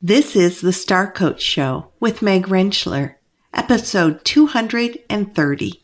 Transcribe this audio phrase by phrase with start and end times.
[0.00, 3.16] This is the Star Coach Show with Meg Rentschler,
[3.52, 5.82] episode 230.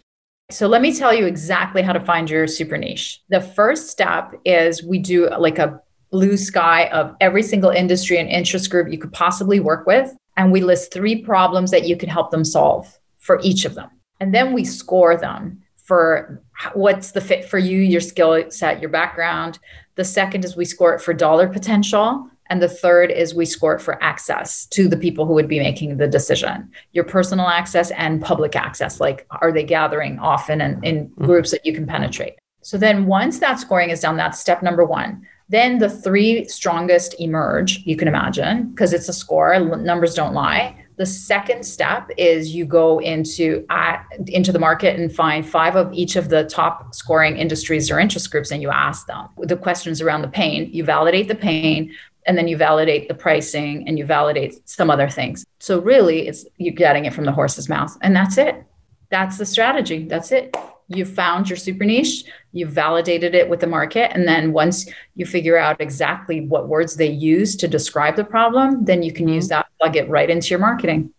[0.53, 3.21] So, let me tell you exactly how to find your super niche.
[3.31, 5.81] The first step is we do like a
[6.13, 10.17] blue sky of every single industry and interest group you could possibly work with.
[10.37, 13.91] And we list three problems that you can help them solve for each of them.
[14.21, 16.41] And then we score them for
[16.75, 19.59] what's the fit for you, your skill set, your background.
[19.97, 22.31] The second is we score it for dollar potential.
[22.51, 25.97] And the third is we score for access to the people who would be making
[25.97, 29.01] the decision, your personal access and public access.
[29.01, 31.25] Like, are they gathering often and in mm-hmm.
[31.25, 32.35] groups that you can penetrate?
[32.61, 35.27] So then once that scoring is done, that's step number one.
[35.51, 40.77] Then the three strongest emerge, you can imagine, because it's a score, numbers don't lie.
[40.97, 43.97] The second step is you go into uh,
[44.29, 48.31] into the market and find five of each of the top scoring industries or interest
[48.31, 50.71] groups, and you ask them the questions around the pain.
[50.73, 51.93] You validate the pain,
[52.27, 55.45] and then you validate the pricing, and you validate some other things.
[55.61, 58.65] So really, it's you're getting it from the horse's mouth, and that's it.
[59.11, 60.07] That's the strategy.
[60.07, 60.55] That's it
[60.89, 64.13] you've found your super niche, you've validated it with the market.
[64.15, 68.85] And then once you figure out exactly what words they use to describe the problem,
[68.85, 69.61] then you can use mm-hmm.
[69.61, 71.13] that, plug it right into your marketing.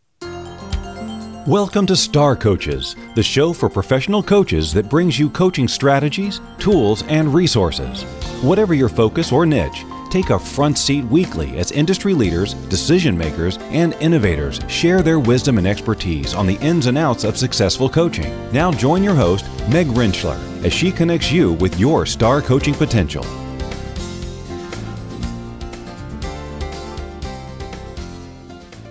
[1.48, 7.04] Welcome to Star Coaches, the show for professional coaches that brings you coaching strategies, tools,
[7.04, 8.04] and resources.
[8.42, 9.84] Whatever your focus or niche,
[10.16, 15.58] take a front seat weekly as industry leaders, decision makers, and innovators share their wisdom
[15.58, 18.34] and expertise on the ins and outs of successful coaching.
[18.54, 23.26] Now join your host, Meg Rentschler, as she connects you with your star coaching potential.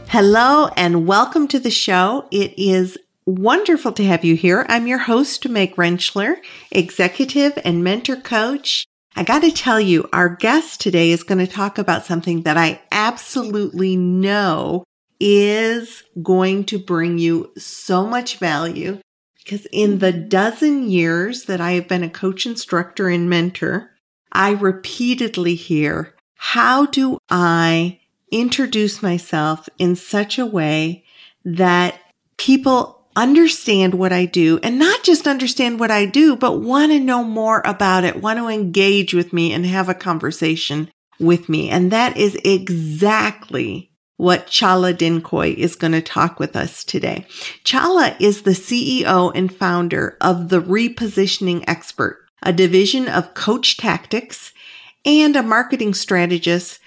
[0.09, 2.29] Hello and welcome to the show.
[2.31, 4.67] It is wonderful to have you here.
[4.69, 6.37] I'm your host, Meg Rentschler,
[6.71, 8.85] executive and mentor coach
[9.17, 12.57] I got to tell you, our guest today is going to talk about something that
[12.57, 14.85] I absolutely know
[15.21, 18.99] is going to bring you so much value.
[19.39, 23.91] Because in the dozen years that I have been a coach instructor and mentor,
[24.33, 28.01] I repeatedly hear, how do I
[28.33, 31.05] introduce myself in such a way
[31.45, 32.01] that
[32.37, 37.01] people understand what I do and not just understand what I do, but want to
[37.01, 41.71] know more about it, want to engage with me and have a conversation with me.
[41.71, 47.27] And that is exactly what Chala Dinkoy is going to talk with us today.
[47.65, 54.53] Chala is the CEO and founder of the Repositioning Expert, a division of coach tactics
[55.05, 56.81] and a marketing strategist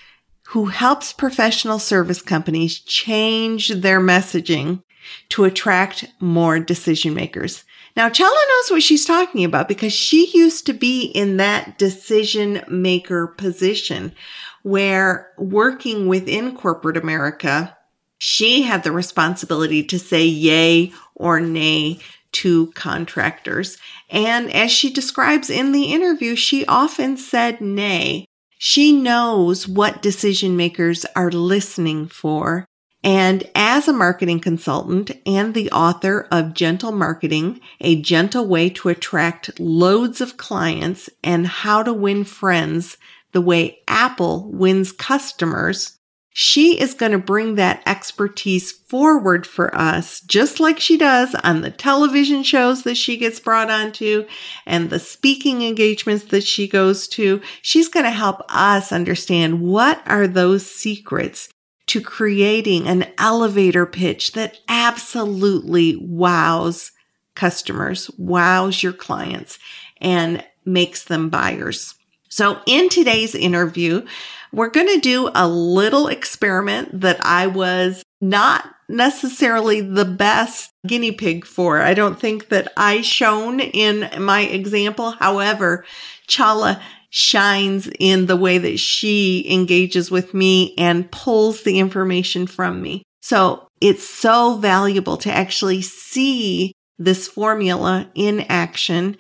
[0.48, 4.82] who helps professional service companies change their messaging
[5.30, 7.64] to attract more decision makers.
[7.96, 12.64] Now, Chala knows what she's talking about because she used to be in that decision
[12.68, 14.14] maker position
[14.62, 17.76] where working within corporate America,
[18.20, 22.00] she had the responsibility to say yay or nay
[22.34, 23.78] to contractors.
[24.10, 28.26] And as she describes in the interview, she often said nay.
[28.60, 32.68] She knows what decision makers are listening for
[33.08, 38.90] and as a marketing consultant and the author of Gentle Marketing, a gentle way to
[38.90, 42.98] attract loads of clients and how to win friends
[43.32, 46.00] the way Apple wins customers,
[46.34, 51.62] she is going to bring that expertise forward for us, just like she does on
[51.62, 54.28] the television shows that she gets brought onto
[54.66, 57.42] and the speaking engagements that she goes to.
[57.62, 61.48] She's going to help us understand what are those secrets
[61.88, 66.92] to creating an elevator pitch that absolutely wows
[67.36, 69.60] customers, wows your clients,
[70.02, 71.96] and makes them buyers.
[72.30, 74.06] So in today's interview,
[74.52, 81.12] we're going to do a little experiment that I was not necessarily the best guinea
[81.12, 81.82] pig for.
[81.82, 85.12] I don't think that I shone in my example.
[85.12, 85.86] However,
[86.28, 92.82] Chala shines in the way that she engages with me and pulls the information from
[92.82, 93.04] me.
[93.22, 99.18] So it's so valuable to actually see this formula in action.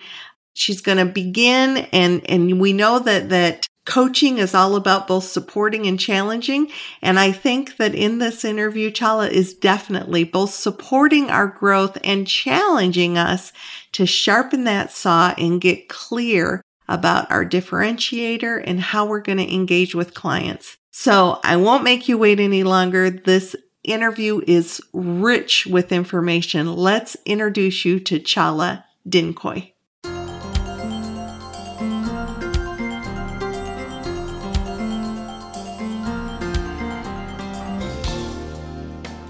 [0.53, 5.23] She's going to begin and, and we know that, that coaching is all about both
[5.23, 6.69] supporting and challenging.
[7.01, 12.27] And I think that in this interview, Chala is definitely both supporting our growth and
[12.27, 13.53] challenging us
[13.94, 19.54] to sharpen that saw and get clear about our differentiator and how we're going to
[19.54, 20.78] engage with clients.
[20.92, 23.10] So I won't make you wait any longer.
[23.10, 26.75] This interview is rich with information.
[26.75, 29.74] Let's introduce you to Chala Dinkoy.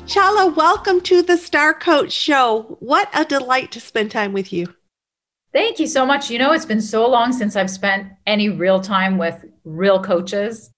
[0.07, 2.77] Chala, welcome to the Star Coach Show.
[2.79, 4.76] What a delight to spend time with you.
[5.53, 6.29] Thank you so much.
[6.29, 10.71] You know, it's been so long since I've spent any real time with real coaches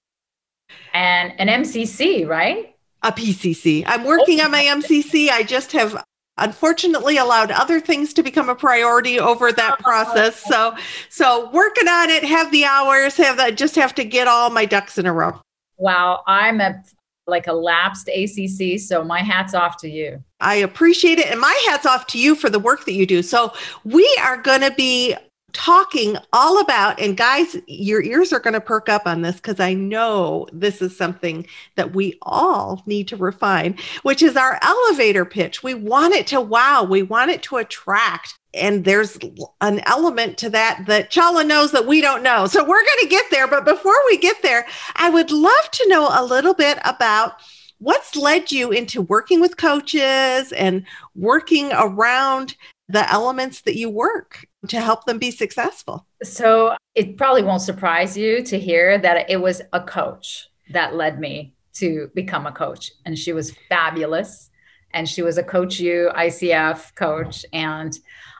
[0.93, 2.75] and an MCC, right?
[3.03, 3.83] A PCC.
[3.87, 5.29] I'm working on my MCC.
[5.29, 6.03] I just have
[6.37, 9.83] unfortunately allowed other things to become a priority over that oh.
[9.83, 10.43] process.
[10.47, 10.75] So,
[11.09, 14.65] so working on it, have the hours, have that, just have to get all my
[14.65, 15.39] ducks in a row.
[15.77, 16.83] Wow, I'm a
[17.29, 20.23] like a lapsed ACC, so my hat's off to you.
[20.39, 23.21] I appreciate it and my hat's off to you for the work that you do.
[23.21, 23.53] So,
[23.83, 25.15] we are going to be
[25.53, 29.59] talking all about and guys your ears are going to perk up on this because
[29.59, 35.25] i know this is something that we all need to refine which is our elevator
[35.25, 39.17] pitch we want it to wow we want it to attract and there's
[39.61, 42.47] an element to that that Chala knows that we don't know.
[42.47, 43.47] So we're going to get there.
[43.47, 47.33] But before we get there, I would love to know a little bit about
[47.77, 50.85] what's led you into working with coaches and
[51.15, 52.55] working around
[52.87, 56.05] the elements that you work to help them be successful?
[56.23, 61.19] So it probably won't surprise you to hear that it was a coach that led
[61.19, 62.91] me to become a coach.
[63.05, 64.49] And she was fabulous.
[64.91, 67.45] And she was a Coach U ICF coach.
[67.53, 67.97] And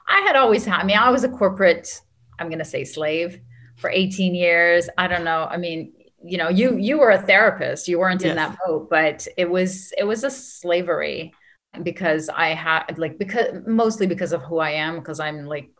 [0.08, 2.02] I had always had, I mean, I was a corporate,
[2.38, 3.40] I'm going to say slave
[3.76, 4.88] for 18 years.
[4.98, 5.46] I don't know.
[5.48, 7.88] I mean, you know, you you were a therapist.
[7.88, 8.30] You weren't yes.
[8.30, 11.32] in that boat, but it was it was a slavery
[11.82, 15.70] because I had like because mostly because of who I am because I'm like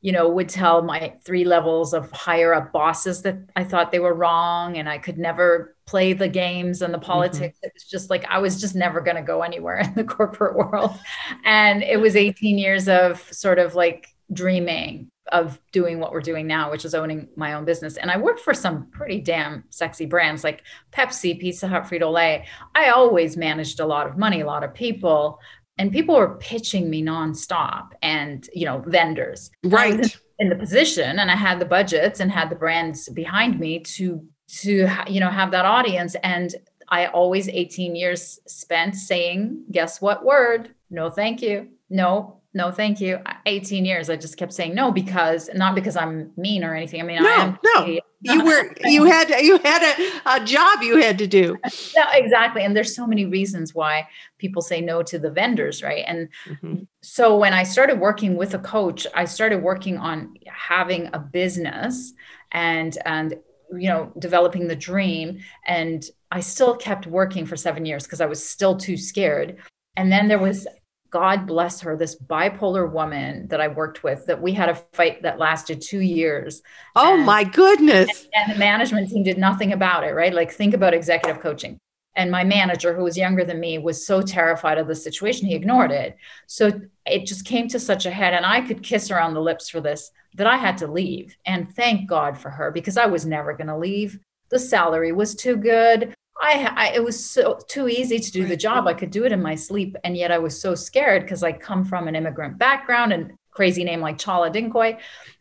[0.00, 3.98] you know, would tell my three levels of higher up bosses that I thought they
[3.98, 7.06] were wrong and I could never play the games and the mm-hmm.
[7.06, 7.58] politics.
[7.58, 7.66] Mm-hmm.
[7.66, 10.56] It was just like I was just never going to go anywhere in the corporate
[10.56, 10.98] world.
[11.44, 16.46] And it was 18 years of sort of like dreaming of doing what we're doing
[16.46, 17.96] now, which is owning my own business.
[17.96, 20.62] And I worked for some pretty damn sexy brands like
[20.92, 22.46] Pepsi, Pizza Hut, Frito Lay.
[22.74, 25.38] I always managed a lot of money, a lot of people,
[25.78, 29.50] and people were pitching me nonstop and you know vendors.
[29.64, 30.16] Right.
[30.40, 34.24] in the position and i had the budgets and had the brands behind me to
[34.46, 36.16] to you know have that audience.
[36.22, 36.54] And
[36.88, 40.74] i always 18 years spent saying guess what word?
[40.90, 41.68] No thank you.
[41.90, 43.20] No no thank you.
[43.46, 47.00] 18 years i just kept saying no because not because i'm mean or anything.
[47.00, 47.98] I mean no, i am no.
[48.20, 51.56] you were you had you had a, a job you had to do.
[51.96, 52.64] Yeah, exactly.
[52.64, 54.08] And there's so many reasons why
[54.38, 56.04] people say no to the vendors right?
[56.06, 56.82] And mm-hmm.
[57.00, 62.12] so when i started working with a coach i started working on having a business
[62.52, 63.34] and and
[63.72, 65.38] you know developing the dream.
[65.66, 69.58] And i still kept working for 7 years because i was still too scared.
[69.96, 70.66] And then there was
[71.10, 75.22] God bless her, this bipolar woman that I worked with, that we had a fight
[75.22, 76.62] that lasted two years.
[76.94, 78.28] Oh and, my goodness.
[78.34, 80.34] And, and, the management team did nothing about it, right?
[80.34, 81.78] Like, think about executive coaching.
[82.14, 85.54] And my manager, who was younger than me, was so terrified of the situation, he
[85.54, 86.16] ignored it.
[86.46, 86.72] So
[87.06, 88.34] it just came to such a head.
[88.34, 91.36] And I could kiss her on the lips for this that I had to leave.
[91.46, 94.18] And thank God for her because I was never going to leave.
[94.50, 96.12] The salary was too good.
[96.40, 98.86] I, I, it was so too easy to do the job.
[98.86, 101.52] I could do it in my sleep, and yet I was so scared because I
[101.52, 104.98] come from an immigrant background and crazy name like Chala Dinkoy,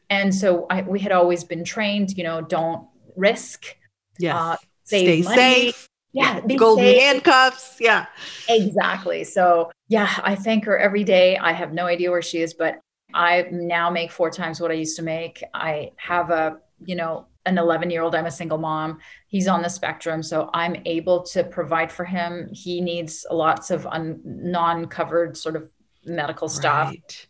[0.10, 2.18] and so I, we had always been trained.
[2.18, 3.76] You know, don't risk.
[4.20, 4.36] Yes.
[4.36, 5.36] Uh, Stay money.
[5.36, 5.88] safe.
[6.14, 7.02] Yeah, golden safe.
[7.02, 7.76] handcuffs.
[7.80, 8.08] Yeah,
[8.50, 9.24] exactly.
[9.24, 11.38] So yeah, I thank her every day.
[11.38, 12.80] I have no idea where she is, but
[13.14, 15.44] I now make four times what I used to make.
[15.54, 19.00] I have a you know an 11 year old i'm a single mom.
[19.28, 22.50] He's on the spectrum so i'm able to provide for him.
[22.52, 25.70] He needs lots of un- non-covered sort of
[26.06, 26.90] medical stuff.
[26.90, 27.28] Right.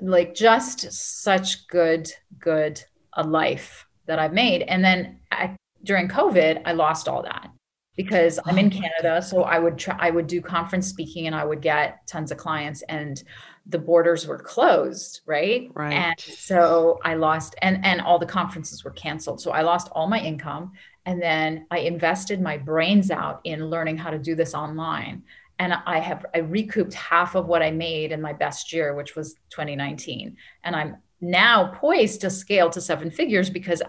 [0.00, 0.90] like just
[1.22, 4.62] such good good a life that i've made.
[4.62, 7.50] And then I, during covid i lost all that
[7.96, 8.80] because i'm in oh.
[8.80, 12.30] Canada so i would try i would do conference speaking and i would get tons
[12.30, 13.24] of clients and
[13.68, 15.70] the borders were closed right?
[15.74, 15.92] Right.
[15.92, 19.40] and so i lost and and all the conferences were canceled.
[19.40, 20.72] So i lost all my income
[21.04, 25.22] and then i invested my brains out in learning how to do this online.
[25.58, 29.16] And i have i recouped half of what i made in my best year which
[29.16, 33.82] was 2019 and i'm now poised to scale to seven figures because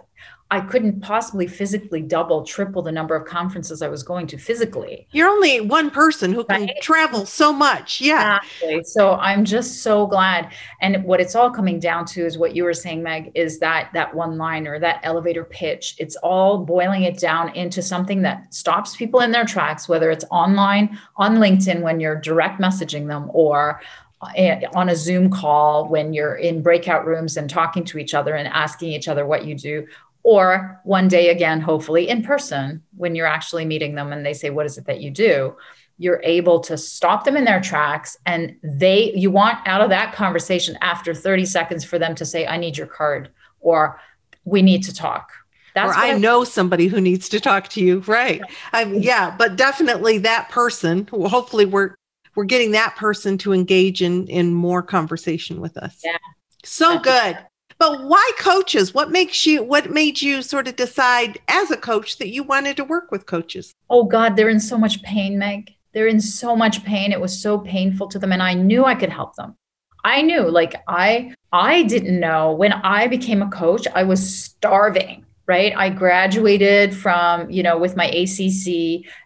[0.50, 5.06] I couldn't possibly physically double, triple the number of conferences I was going to physically.
[5.12, 6.82] You're only one person who can right?
[6.82, 8.00] travel so much.
[8.00, 8.40] Yeah.
[8.62, 8.84] Exactly.
[8.86, 10.54] So I'm just so glad.
[10.82, 13.90] And what it's all coming down to is what you were saying, Meg, is that
[13.94, 15.96] that one liner, that elevator pitch.
[16.00, 20.26] It's all boiling it down into something that stops people in their tracks, whether it's
[20.32, 23.82] online on LinkedIn when you're direct messaging them or
[24.22, 28.48] on a Zoom call when you're in breakout rooms and talking to each other and
[28.48, 29.88] asking each other what you do,
[30.24, 34.50] or one day again, hopefully in person, when you're actually meeting them and they say,
[34.50, 35.56] What is it that you do?
[36.00, 38.18] You're able to stop them in their tracks.
[38.26, 42.46] And they, you want out of that conversation after 30 seconds for them to say,
[42.46, 43.30] I need your card
[43.62, 44.00] or
[44.44, 45.32] we need to talk.
[45.74, 48.00] That's or I, I know somebody who needs to talk to you.
[48.00, 48.42] Right.
[48.74, 51.96] I'm, yeah, but definitely that person, hopefully we're,
[52.38, 56.00] we're getting that person to engage in, in more conversation with us.
[56.06, 56.18] Yeah.
[56.64, 57.36] So good.
[57.80, 58.94] But why coaches?
[58.94, 62.78] What makes you what made you sort of decide as a coach that you wanted
[62.78, 63.74] to work with coaches?
[63.90, 65.74] Oh God, they're in so much pain, Meg.
[65.94, 67.12] They're in so much pain.
[67.12, 69.56] It was so painful to them and I knew I could help them.
[70.04, 75.26] I knew like I I didn't know when I became a coach, I was starving
[75.48, 78.68] right i graduated from you know with my acc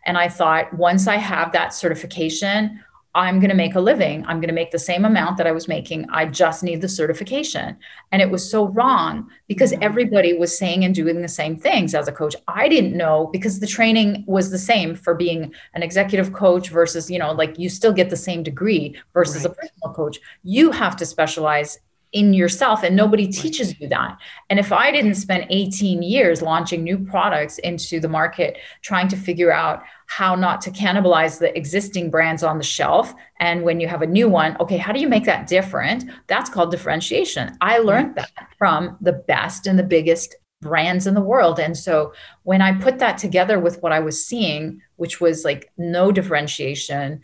[0.06, 2.80] and i thought once i have that certification
[3.13, 4.25] I'm going to make a living.
[4.25, 6.10] I'm going to make the same amount that I was making.
[6.12, 7.77] I just need the certification.
[8.12, 9.84] And it was so wrong because mm-hmm.
[9.84, 12.36] everybody was saying and doing the same things as a coach.
[12.48, 17.12] I didn't know because the training was the same for being an executive coach versus,
[17.12, 19.51] you know, like you still get the same degree versus right.
[19.51, 20.20] a personal coach.
[20.44, 21.80] You have to specialize
[22.13, 24.18] in yourself and nobody teaches you that.
[24.50, 29.18] And if i didn't spend 18 years launching new products into the market trying to
[29.18, 33.88] figure out how not to cannibalize the existing brands on the shelf and when you
[33.88, 36.06] have a new one okay how do you make that different?
[36.27, 37.58] That's called differentiation.
[37.62, 41.60] I learned that from the best and the biggest brands in the world.
[41.60, 42.13] And so
[42.44, 47.22] when i put that together with what i was seeing which was like no differentiation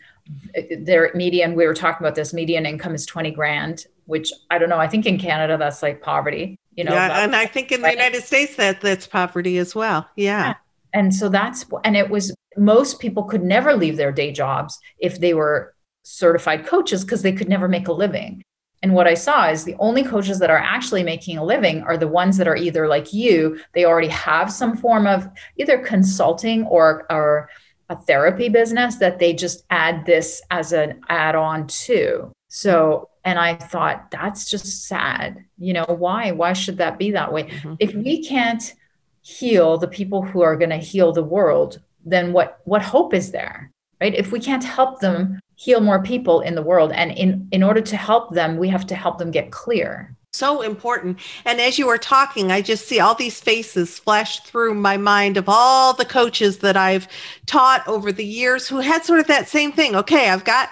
[0.56, 4.58] uh, their median we were talking about this median income is 20 grand which I
[4.58, 4.78] don't know.
[4.78, 6.58] I think in Canada that's like poverty.
[6.74, 7.96] You know, yeah, and I think in right?
[7.96, 10.08] the United States that that's poverty as well.
[10.16, 10.46] Yeah.
[10.46, 10.54] yeah.
[10.94, 15.20] And so that's and it was most people could never leave their day jobs if
[15.20, 15.74] they were
[16.04, 18.42] certified coaches because they could never make a living.
[18.82, 21.98] And what I saw is the only coaches that are actually making a living are
[21.98, 26.64] the ones that are either like you, they already have some form of either consulting
[26.66, 27.50] or or
[27.90, 32.30] a therapy business that they just add this as an add-on to.
[32.48, 35.44] So and I thought, that's just sad.
[35.58, 36.30] You know, why?
[36.30, 37.44] Why should that be that way?
[37.44, 37.74] Mm-hmm.
[37.78, 38.72] If we can't
[39.20, 43.30] heal the people who are going to heal the world, then what what hope is
[43.30, 43.70] there?
[44.00, 44.14] Right?
[44.14, 47.82] If we can't help them heal more people in the world and in in order
[47.82, 50.16] to help them, we have to help them get clear.
[50.32, 51.18] So important.
[51.44, 55.36] And as you were talking, I just see all these faces flash through my mind
[55.36, 57.08] of all the coaches that I've
[57.44, 59.94] taught over the years who had sort of that same thing.
[59.96, 60.70] Okay, I've got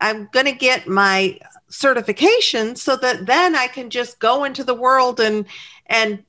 [0.00, 4.74] I'm going to get my certification so that then I can just go into the
[4.74, 5.46] world and
[5.86, 6.22] and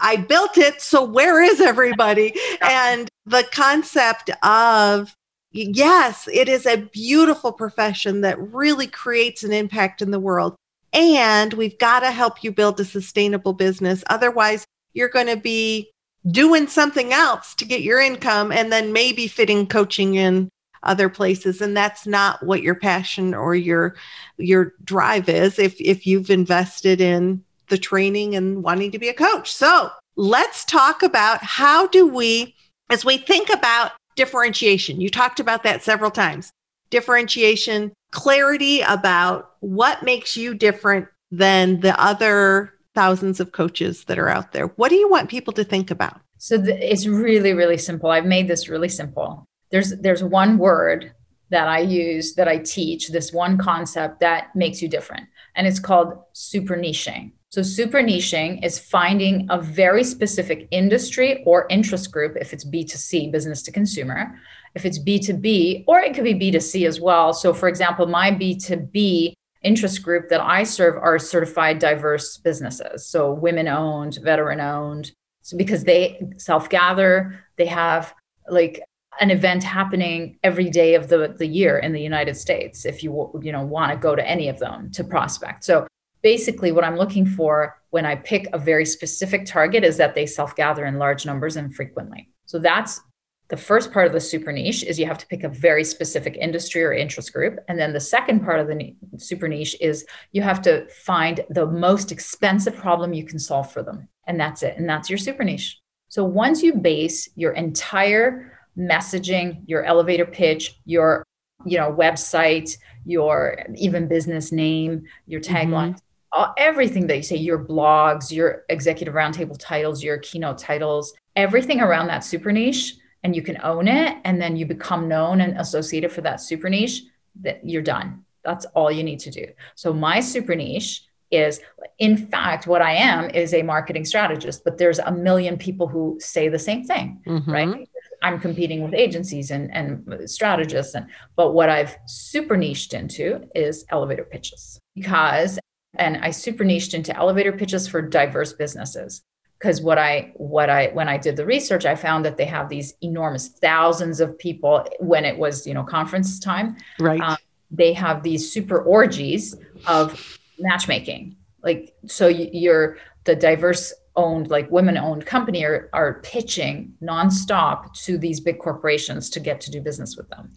[0.00, 2.34] I built it so where is everybody?
[2.62, 5.14] And the concept of
[5.52, 10.56] yes it is a beautiful profession that really creates an impact in the world.
[10.92, 14.02] And we've got to help you build a sustainable business.
[14.08, 15.90] Otherwise you're going to be
[16.30, 20.50] doing something else to get your income and then maybe fitting coaching in
[20.82, 23.94] other places and that's not what your passion or your
[24.38, 29.14] your drive is if if you've invested in the training and wanting to be a
[29.14, 29.52] coach.
[29.52, 32.54] So let's talk about how do we
[32.90, 36.50] as we think about differentiation you talked about that several times
[36.90, 44.28] differentiation clarity about what makes you different than the other thousands of coaches that are
[44.28, 44.66] out there.
[44.66, 46.20] What do you want people to think about?
[46.38, 48.10] So the, it's really really simple.
[48.10, 51.12] I've made this really simple there's there's one word
[51.50, 55.80] that I use that I teach this one concept that makes you different and it's
[55.80, 57.32] called super niching.
[57.50, 63.32] So super niching is finding a very specific industry or interest group if it's B2C
[63.32, 64.38] business to consumer,
[64.76, 67.32] if it's B2B or it could be B2C as well.
[67.32, 73.06] So for example, my B2B interest group that I serve are certified diverse businesses.
[73.06, 75.10] So women owned, veteran owned.
[75.42, 78.14] So because they self gather, they have
[78.48, 78.80] like
[79.18, 83.40] an event happening every day of the, the year in the United States if you
[83.42, 85.64] you know want to go to any of them to prospect.
[85.64, 85.86] So
[86.22, 90.26] basically what I'm looking for when I pick a very specific target is that they
[90.26, 92.28] self-gather in large numbers and frequently.
[92.46, 93.00] So that's
[93.48, 96.36] the first part of the super niche is you have to pick a very specific
[96.36, 100.40] industry or interest group and then the second part of the super niche is you
[100.40, 104.76] have to find the most expensive problem you can solve for them and that's it
[104.78, 110.78] and that's your super niche so once you base your entire messaging, your elevator pitch,
[110.84, 111.24] your
[111.64, 115.98] you know website, your even business name, your tagline,
[116.32, 116.50] mm-hmm.
[116.56, 122.06] everything that you say, your blogs, your executive roundtable titles, your keynote titles, everything around
[122.06, 126.10] that super niche, and you can own it, and then you become known and associated
[126.12, 127.02] for that super niche.
[127.42, 128.24] That you're done.
[128.44, 129.46] That's all you need to do.
[129.74, 131.60] So my super niche is
[131.98, 136.18] in fact what i am is a marketing strategist but there's a million people who
[136.20, 137.50] say the same thing mm-hmm.
[137.50, 137.88] right
[138.22, 143.84] i'm competing with agencies and, and strategists and but what i've super niched into is
[143.90, 144.78] elevator pitches.
[144.94, 145.58] Because
[145.94, 149.22] and i super niched into elevator pitches for diverse businesses.
[149.58, 152.68] Because what i what i when i did the research i found that they have
[152.68, 156.76] these enormous thousands of people when it was you know conference time.
[156.98, 157.20] Right.
[157.20, 157.36] Um,
[157.70, 161.36] they have these super orgies of matchmaking.
[161.62, 168.18] Like so you're the diverse owned like women owned company are, are pitching nonstop to
[168.18, 170.50] these big corporations to get to do business with them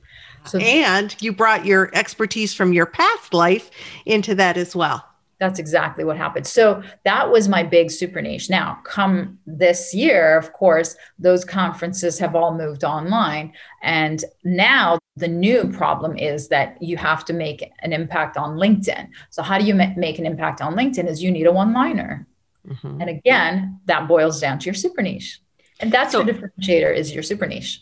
[0.45, 3.69] so and you brought your expertise from your past life
[4.05, 5.05] into that as well
[5.43, 6.47] that's exactly what happened.
[6.47, 8.49] So that was my big super niche.
[8.49, 13.51] Now, come this year, of course, those conferences have all moved online.
[13.81, 19.09] And now the new problem is that you have to make an impact on LinkedIn.
[19.31, 21.09] So, how do you make an impact on LinkedIn?
[21.09, 22.25] Is you need a one liner.
[22.67, 23.01] Mm-hmm.
[23.01, 25.39] And again, that boils down to your super niche.
[25.79, 27.81] And that's so, the differentiator is your super niche.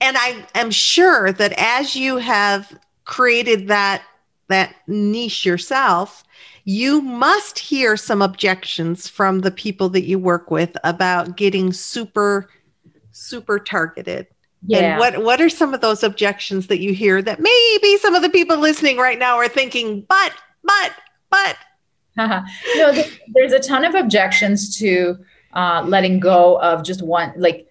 [0.00, 4.02] And I am sure that as you have created that
[4.48, 6.24] that niche yourself,
[6.64, 12.48] you must hear some objections from the people that you work with about getting super
[13.12, 14.26] super targeted
[14.66, 14.78] yeah.
[14.78, 18.22] And what what are some of those objections that you hear that maybe some of
[18.22, 20.92] the people listening right now are thinking, but, but,
[21.30, 21.56] but?
[22.16, 23.02] no,
[23.34, 25.16] there's a ton of objections to
[25.54, 27.70] uh, letting go of just one, like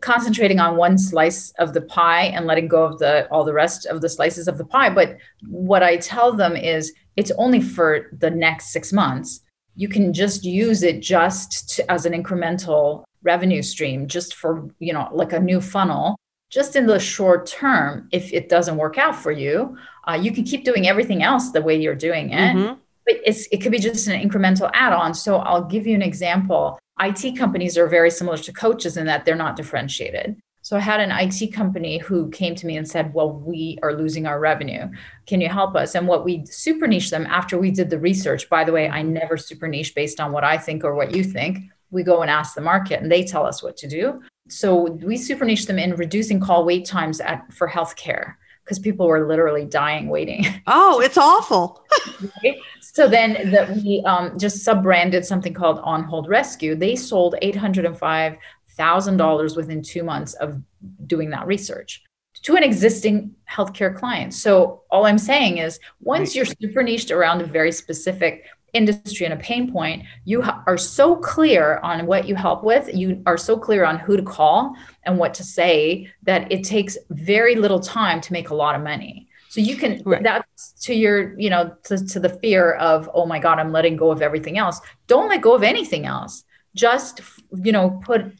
[0.00, 3.86] concentrating on one slice of the pie and letting go of the all the rest
[3.86, 4.90] of the slices of the pie.
[4.90, 9.40] But what I tell them is it's only for the next six months.
[9.74, 14.92] You can just use it just to, as an incremental revenue stream, just for you
[14.92, 16.16] know like a new funnel.
[16.48, 19.76] Just in the short term, if it doesn't work out for you,
[20.08, 22.54] uh, you can keep doing everything else the way you're doing it.
[22.54, 22.74] Mm-hmm.
[23.06, 25.14] But it's it could be just an incremental add-on.
[25.14, 26.78] So I'll give you an example.
[27.00, 30.36] IT companies are very similar to coaches in that they're not differentiated.
[30.66, 33.94] So I had an IT company who came to me and said, Well, we are
[33.94, 34.90] losing our revenue.
[35.26, 35.94] Can you help us?
[35.94, 39.02] And what we super niche them after we did the research, by the way, I
[39.02, 41.58] never super niche based on what I think or what you think.
[41.92, 44.20] We go and ask the market and they tell us what to do.
[44.48, 49.06] So we super niche them in reducing call wait times at for healthcare because people
[49.06, 50.44] were literally dying waiting.
[50.66, 51.84] Oh, it's awful.
[52.42, 52.56] right?
[52.96, 56.74] So then that we um, just sub branded something called On Hold Rescue.
[56.74, 58.38] They sold 805
[58.70, 60.62] thousand dollars within two months of
[61.06, 62.02] doing that research
[62.44, 64.32] to an existing healthcare client.
[64.32, 69.34] So all I'm saying is once you're super niched around a very specific industry and
[69.34, 73.36] a pain point, you ha- are so clear on what you help with, you are
[73.36, 77.80] so clear on who to call and what to say that it takes very little
[77.80, 79.25] time to make a lot of money.
[79.56, 80.22] So you can right.
[80.22, 83.96] that's to your, you know, to, to the fear of, oh my God, I'm letting
[83.96, 84.82] go of everything else.
[85.06, 86.44] Don't let go of anything else.
[86.74, 87.22] Just,
[87.64, 88.34] you know, put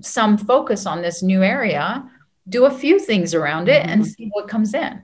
[0.00, 2.10] some focus on this new area,
[2.48, 4.08] do a few things around it and mm-hmm.
[4.08, 5.02] see what comes in.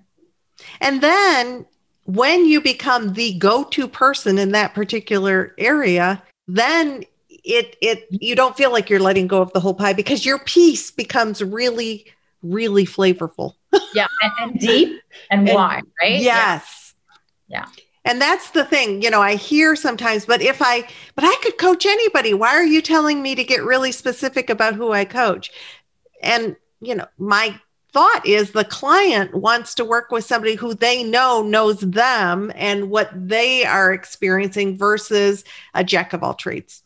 [0.80, 1.66] And then
[2.04, 8.56] when you become the go-to person in that particular area, then it it you don't
[8.56, 12.06] feel like you're letting go of the whole pie because your piece becomes really
[12.42, 13.56] really flavorful.
[13.94, 16.20] Yeah, and, and deep and, and wide, right?
[16.20, 16.94] Yes.
[17.48, 17.66] Yeah.
[17.66, 17.84] yeah.
[18.04, 21.56] And that's the thing, you know, I hear sometimes, but if I, but I could
[21.56, 22.34] coach anybody.
[22.34, 25.52] Why are you telling me to get really specific about who I coach?
[26.20, 27.60] And, you know, my
[27.92, 32.90] thought is the client wants to work with somebody who they know knows them and
[32.90, 36.82] what they are experiencing versus a jack of all trades.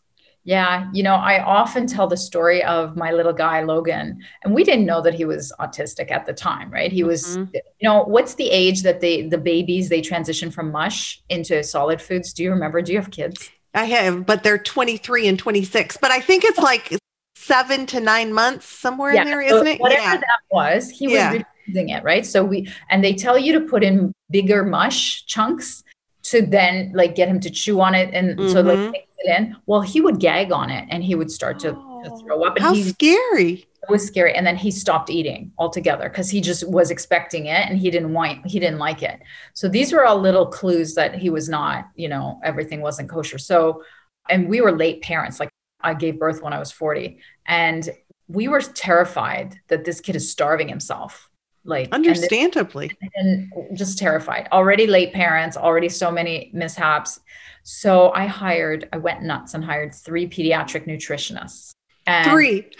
[0.46, 4.62] Yeah, you know, I often tell the story of my little guy Logan, and we
[4.62, 6.92] didn't know that he was autistic at the time, right?
[6.92, 7.52] He was, mm-hmm.
[7.52, 12.00] you know, what's the age that they the babies they transition from mush into solid
[12.00, 12.32] foods?
[12.32, 12.80] Do you remember?
[12.80, 13.50] Do you have kids?
[13.74, 15.96] I have, but they're 23 and 26.
[15.96, 16.96] But I think it's like
[17.34, 19.80] seven to nine months somewhere yeah, in there, isn't it?
[19.80, 20.16] Whatever yeah.
[20.16, 21.42] that was, he was yeah.
[21.66, 22.24] refusing it, right?
[22.24, 25.82] So we and they tell you to put in bigger mush chunks
[26.30, 28.52] to then like get him to chew on it and mm-hmm.
[28.52, 29.56] so like it in.
[29.66, 32.56] Well, he would gag on it and he would start to, oh, to throw up.
[32.56, 33.66] And how he, scary!
[33.82, 34.34] It was scary.
[34.34, 38.12] And then he stopped eating altogether because he just was expecting it and he didn't
[38.12, 39.20] want he didn't like it.
[39.54, 43.38] So these were all little clues that he was not, you know, everything wasn't kosher.
[43.38, 43.82] So
[44.28, 45.38] and we were late parents.
[45.38, 47.18] Like I gave birth when I was 40.
[47.46, 47.88] And
[48.28, 51.30] we were terrified that this kid is starving himself
[51.66, 57.20] like understandably and, and, just terrified already late parents already so many mishaps
[57.68, 61.72] so I hired, I went nuts and hired three pediatric nutritionists.
[62.06, 62.70] And three.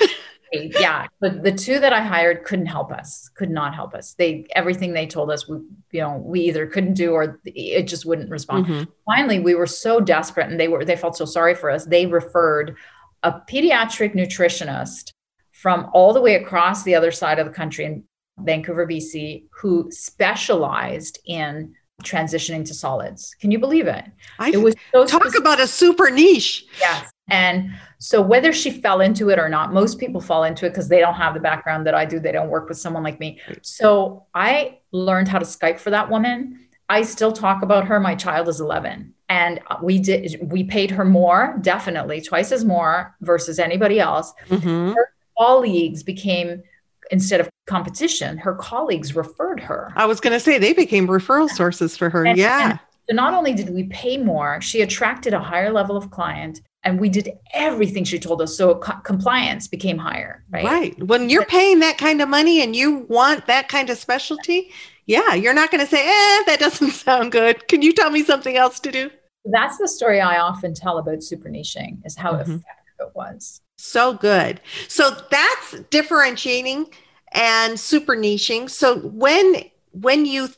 [0.53, 4.15] yeah, but the two that I hired couldn't help us, could not help us.
[4.15, 5.57] They everything they told us, we
[5.91, 8.67] you know, we either couldn't do or it just wouldn't respond.
[8.67, 8.85] Mm-hmm.
[9.05, 11.85] Finally, we were so desperate, and they were they felt so sorry for us.
[11.85, 12.77] They referred
[13.25, 15.11] a pediatric nutritionist
[15.51, 18.05] from all the way across the other side of the country in
[18.39, 23.35] Vancouver, BC, who specialized in transitioning to solids.
[23.41, 24.05] Can you believe it?
[24.39, 25.41] I it was so talk specific.
[25.41, 26.67] about a super niche.
[26.79, 27.11] Yes.
[27.29, 30.89] And so whether she fell into it or not, most people fall into it because
[30.89, 32.21] they don't have the background that I do.
[32.21, 33.41] They don't work with someone like me.
[33.63, 36.61] So I learned how to Skype for that woman.
[36.89, 37.99] I still talk about her.
[37.99, 43.17] My child is 11 and we did we paid her more definitely twice as more
[43.21, 44.93] versus anybody else mm-hmm.
[44.93, 46.63] her colleagues became
[47.11, 49.93] instead of competition her colleagues referred her.
[49.97, 52.25] I was going to say they became referral sources for her.
[52.25, 52.71] And, yeah.
[52.71, 56.61] and so not only did we pay more she attracted a higher level of client
[56.85, 60.65] and we did everything she told us so co- compliance became higher right?
[60.65, 61.03] Right.
[61.03, 64.71] When you're paying that kind of money and you want that kind of specialty
[65.07, 67.67] yeah you're not going to say eh that doesn't sound good.
[67.69, 69.11] Can you tell me something else to do?
[69.45, 72.43] That's the story i often tell about super niching is how mm-hmm.
[72.43, 76.87] effective it was so good so that's differentiating
[77.33, 79.57] and super niching so when
[79.93, 80.49] when you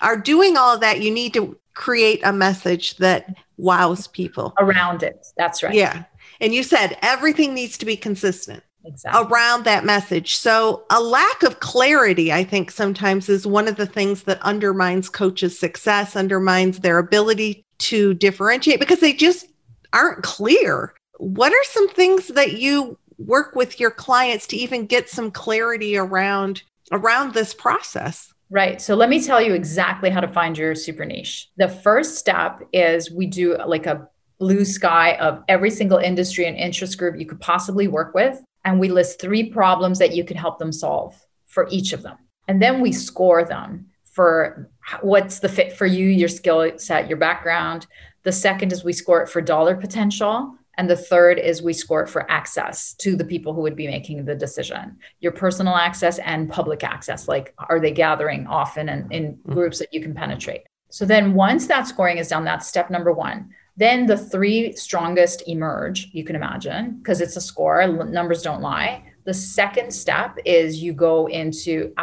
[0.00, 5.02] are doing all of that you need to create a message that wows people around
[5.02, 5.26] it.
[5.36, 5.74] That's right.
[5.74, 6.04] Yeah.
[6.40, 9.22] And you said everything needs to be consistent exactly.
[9.22, 10.36] around that message.
[10.36, 15.08] So, a lack of clarity, I think, sometimes is one of the things that undermines
[15.08, 19.46] coaches' success, undermines their ability to differentiate because they just
[19.92, 20.94] aren't clear.
[21.22, 25.96] What are some things that you work with your clients to even get some clarity
[25.96, 28.34] around around this process?
[28.50, 28.82] Right.
[28.82, 31.48] So let me tell you exactly how to find your super niche.
[31.58, 34.08] The first step is we do like a
[34.40, 38.42] blue sky of every single industry and interest group you could possibly work with.
[38.64, 42.16] And we list three problems that you can help them solve for each of them.
[42.48, 44.68] And then we score them for
[45.02, 47.86] what's the fit for you, your skill set, your background.
[48.24, 50.56] The second is we score it for dollar potential.
[50.78, 54.24] And the third is we score for access to the people who would be making
[54.24, 57.28] the decision your personal access and public access.
[57.28, 59.52] Like, are they gathering often and in mm-hmm.
[59.52, 60.62] groups that you can penetrate?
[60.90, 63.50] So then, once that scoring is done, that's step number one.
[63.76, 69.02] Then the three strongest emerge, you can imagine, because it's a score, numbers don't lie.
[69.24, 71.94] The second step is you go into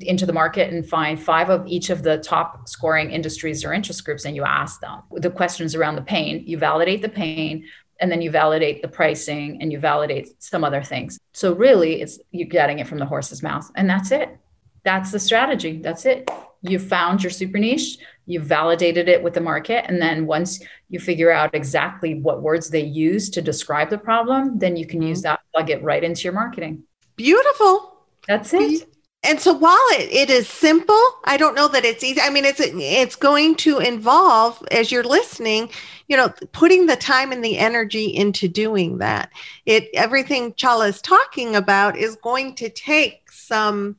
[0.00, 4.04] into the market and find five of each of the top scoring industries or interest
[4.04, 6.44] groups, and you ask them the questions around the pain.
[6.46, 7.64] You validate the pain,
[8.00, 11.18] and then you validate the pricing and you validate some other things.
[11.32, 14.36] So really it's you're getting it from the horse's mouth and that's it.
[14.84, 15.80] That's the strategy.
[15.82, 16.30] That's it.
[16.62, 20.98] You found your super niche, you validated it with the market and then once you
[20.98, 25.18] figure out exactly what words they use to describe the problem, then you can use
[25.18, 25.34] mm-hmm.
[25.34, 26.82] that plug it right into your marketing.
[27.16, 27.94] Beautiful.
[28.26, 28.88] That's it
[29.24, 32.20] and so while it, it is simple i don't know that it's easy.
[32.20, 35.70] I mean it's it's going to involve as you're listening
[36.08, 39.30] you know putting the time and the energy into doing that.
[39.66, 43.96] It everything chala is talking about is going to take some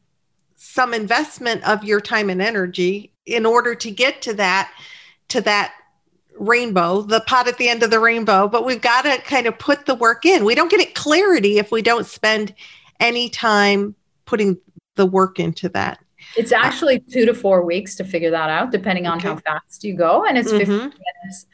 [0.55, 4.71] some investment of your time and energy in order to get to that
[5.29, 5.73] to that
[6.37, 8.47] rainbow the pot at the end of the rainbow.
[8.47, 10.45] But we've got to kind of put the work in.
[10.45, 12.53] We don't get it clarity if we don't spend
[12.99, 14.57] any time putting
[14.99, 15.97] the work into that.
[16.35, 19.29] It's actually two to four weeks to figure that out, depending on okay.
[19.29, 20.25] how fast you go.
[20.25, 20.59] And it's mm-hmm.
[20.59, 21.45] 15 minutes.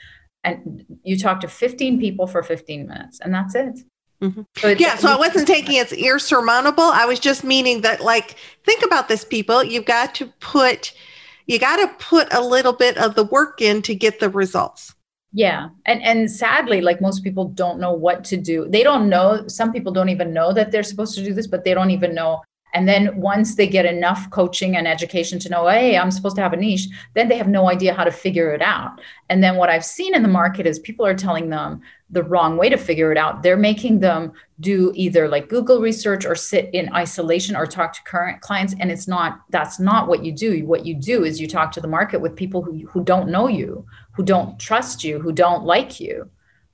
[0.43, 3.79] And you talk to 15 people for 15 minutes, and that's it.
[4.21, 4.41] Mm-hmm.
[4.58, 6.84] So yeah, so I wasn't taking it as insurmountable.
[6.84, 9.63] I was just meaning that, like, think about this, people.
[9.63, 10.93] You've got to put,
[11.45, 14.95] you got to put a little bit of the work in to get the results.
[15.34, 15.67] Yeah.
[15.86, 18.67] And and sadly, like most people don't know what to do.
[18.69, 21.65] They don't know, some people don't even know that they're supposed to do this, but
[21.65, 22.41] they don't even know
[22.75, 26.41] and then once they get enough coaching and education to know, hey, I'm supposed to
[26.41, 28.99] have a niche, then they have no idea how to figure it out.
[29.29, 32.57] And then what I've seen in the market is people are telling them the wrong
[32.57, 33.43] way to figure it out.
[33.43, 38.03] They're making them do either like Google research or sit in isolation or talk to
[38.03, 38.75] current clients.
[38.77, 40.65] And it's not, that's not what you do.
[40.65, 43.47] What you do is you talk to the market with people who, who don't know
[43.47, 46.29] you, who don't trust you, who don't like you,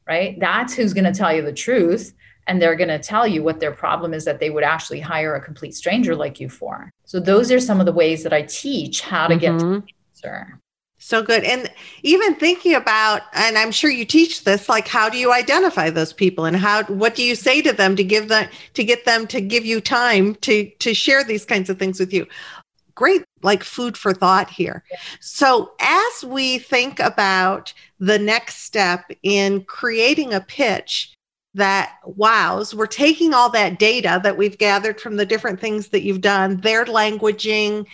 [0.08, 0.36] right?
[0.40, 2.16] That's who's going to tell you the truth
[2.48, 5.36] and they're going to tell you what their problem is that they would actually hire
[5.36, 6.92] a complete stranger like you for.
[7.06, 9.74] So those are some of the ways that I teach how to get mm-hmm.
[9.74, 10.60] to the answer.
[11.04, 11.44] So good.
[11.44, 11.68] And
[12.04, 16.14] even thinking about, and I'm sure you teach this, like how do you identify those
[16.14, 19.26] people and how what do you say to them to give them to get them
[19.28, 22.28] to give you time to to share these kinds of things with you?
[22.94, 24.84] Great like food for thought here.
[25.20, 31.16] So as we think about the next step in creating a pitch,
[31.54, 32.74] that wows.
[32.74, 36.62] We're taking all that data that we've gathered from the different things that you've done,
[36.62, 37.86] their languaging,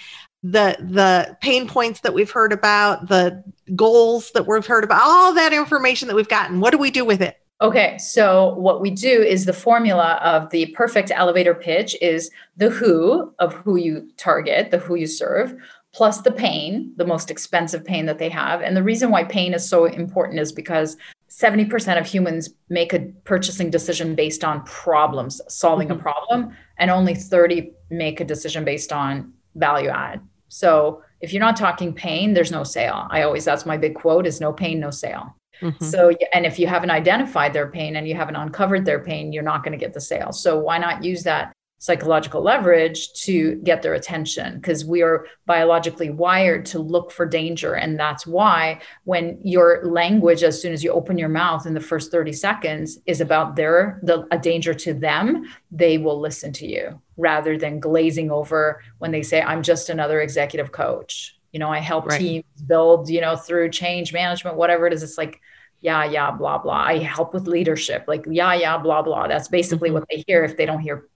[0.44, 3.44] the the pain points that we've heard about, the
[3.76, 6.60] goals that we've heard about, all that information that we've gotten.
[6.60, 7.40] What do we do with it?
[7.60, 12.70] Okay, so what we do is the formula of the perfect elevator pitch is the
[12.70, 15.56] who of who you target, the who you serve,
[15.92, 18.62] plus the pain, the most expensive pain that they have.
[18.62, 20.98] And the reason why pain is so important is because
[21.40, 26.00] 70% of humans make a purchasing decision based on problems, solving mm-hmm.
[26.00, 30.20] a problem, and only 30 make a decision based on value add.
[30.50, 33.08] So if you're not talking pain, there's no sale.
[33.10, 35.36] I always, that's my big quote is no pain, no sale.
[35.62, 35.86] Mm-hmm.
[35.86, 39.44] So, and if you haven't identified their pain and you haven't uncovered their pain, you're
[39.44, 40.32] not going to get the sale.
[40.32, 44.56] So, why not use that psychological leverage to get their attention?
[44.56, 47.76] Because we are biologically wired to look for danger.
[47.76, 51.80] And that's why when your language, as soon as you open your mouth in the
[51.80, 56.68] first 30 seconds, is about their, the, a danger to them, they will listen to
[56.68, 61.72] you rather than glazing over when they say, I'm just another executive coach you know
[61.72, 62.20] i help right.
[62.20, 65.42] teams build you know through change management whatever it is it's like
[65.82, 69.90] yeah yeah blah blah i help with leadership like yeah yeah blah blah that's basically
[69.90, 70.00] mm-hmm.
[70.00, 71.08] what they hear if they don't hear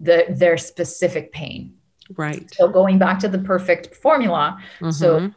[0.00, 1.74] the their specific pain
[2.16, 4.90] right so going back to the perfect formula mm-hmm.
[4.90, 5.30] so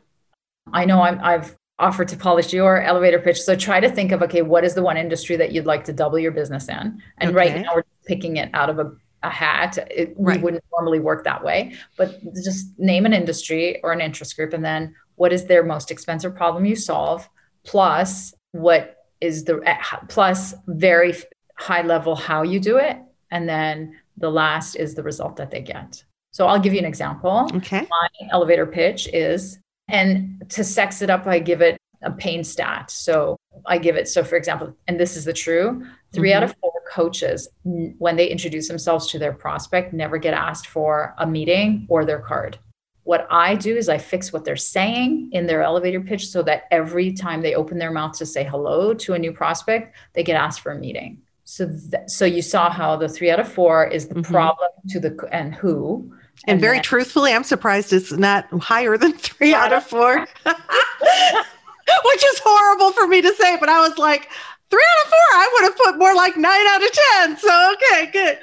[0.74, 4.22] i know I'm, i've offered to polish your elevator pitch so try to think of
[4.24, 7.30] okay what is the one industry that you'd like to double your business in and
[7.30, 7.36] okay.
[7.36, 8.92] right now we're picking it out of a
[9.24, 9.78] a hat.
[9.92, 10.38] It, right.
[10.38, 14.54] We wouldn't normally work that way, but just name an industry or an interest group,
[14.54, 17.28] and then what is their most expensive problem you solve,
[17.64, 21.16] plus what is the eh, plus very
[21.58, 22.98] high level how you do it,
[23.32, 26.04] and then the last is the result that they get.
[26.32, 27.50] So I'll give you an example.
[27.56, 27.88] Okay.
[27.90, 32.92] My elevator pitch is, and to sex it up, I give it a pain stat.
[32.92, 34.08] So I give it.
[34.08, 36.38] So for example, and this is the true 3 mm-hmm.
[36.38, 41.16] out of four coaches, when they introduce themselves to their prospect, never get asked for
[41.18, 42.60] a meeting or their card.
[43.04, 46.64] What I do is I fix what they're saying in their elevator pitch so that
[46.72, 50.36] every time they open their mouth to say hello to a new prospect, they get
[50.36, 51.22] asked for a meeting.
[51.50, 54.34] So, th- so you saw how the three out of four is the mm-hmm.
[54.34, 56.12] problem to the and who.
[56.46, 60.18] And, and very then, truthfully, I'm surprised it's not higher than three out of four,
[60.20, 60.28] which
[62.26, 63.56] is horrible for me to say.
[63.62, 64.30] But I was like,
[64.70, 65.20] three out of four.
[65.32, 67.38] I would have put more like nine out of 10.
[67.38, 68.40] So, okay, good.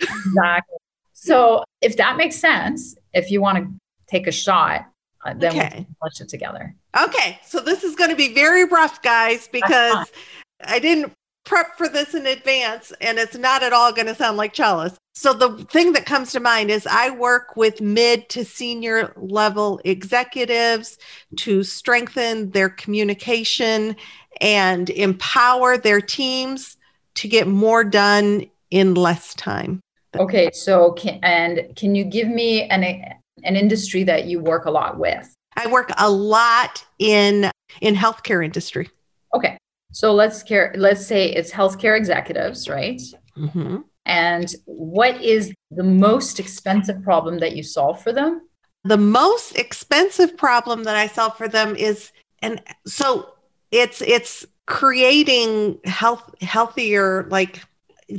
[0.00, 0.78] Exactly.
[1.12, 3.70] So, if that makes sense, if you want to
[4.08, 4.84] take a shot,
[5.24, 5.62] uh, then okay.
[5.62, 6.74] we can push it together.
[7.00, 7.38] Okay.
[7.44, 10.10] So, this is going to be very rough, guys, because
[10.64, 11.12] I didn't
[11.48, 14.98] prep for this in advance and it's not at all going to sound like Chala's.
[15.14, 19.80] So the thing that comes to mind is I work with mid to senior level
[19.84, 20.98] executives
[21.38, 23.96] to strengthen their communication
[24.42, 26.76] and empower their teams
[27.14, 29.80] to get more done in less time.
[30.16, 32.84] Okay, so can, and can you give me an
[33.44, 35.34] an industry that you work a lot with?
[35.56, 38.90] I work a lot in in healthcare industry.
[39.34, 39.58] Okay,
[39.92, 40.74] so let's care.
[40.76, 43.00] Let's say it's healthcare executives, right?
[43.36, 43.78] Mm-hmm.
[44.06, 48.42] And what is the most expensive problem that you solve for them?
[48.84, 53.34] The most expensive problem that I solve for them is, and so
[53.70, 57.62] it's it's creating health healthier like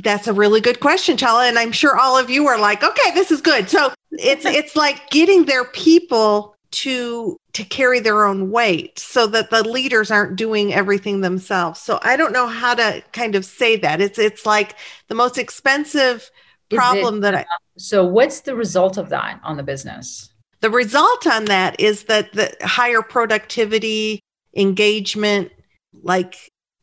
[0.02, 3.12] that's a really good question chala and i'm sure all of you are like okay
[3.14, 8.50] this is good so it's it's like getting their people to to carry their own
[8.50, 13.02] weight so that the leaders aren't doing everything themselves so i don't know how to
[13.12, 14.76] kind of say that it's it's like
[15.08, 16.30] the most expensive
[16.70, 17.44] problem it, that i
[17.76, 22.32] so what's the result of that on the business the result on that is that
[22.32, 24.20] the higher productivity
[24.54, 25.50] engagement,
[26.02, 26.36] like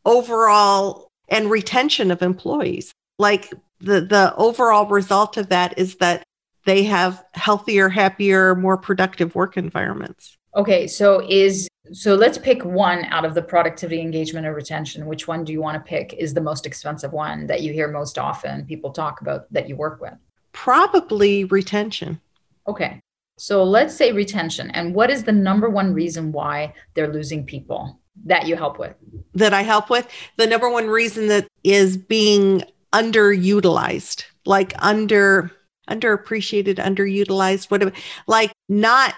[0.06, 2.91] overall and retention of employees.
[3.19, 6.23] Like the the overall result of that is that
[6.65, 10.37] they have healthier, happier, more productive work environments.
[10.58, 15.06] Okay, so is so let's pick one out of the productivity, engagement, or retention.
[15.06, 17.88] Which one do you want to pick is the most expensive one that you hear
[17.88, 20.13] most often people talk about that you work with?
[20.52, 22.20] Probably retention.
[22.67, 23.00] Okay.
[23.38, 24.72] So let's say retention.
[24.72, 28.96] And what is the number one reason why they're losing people that you help with?
[29.36, 30.08] That I help with?
[30.38, 35.52] The number one reason that is being underutilized, like under
[35.88, 37.93] underappreciated, underutilized, whatever,
[38.28, 39.13] like not